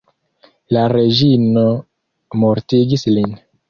[0.77, 1.69] La reĝino
[2.45, 3.43] mortigis lin.